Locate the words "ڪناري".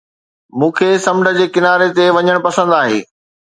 1.59-1.89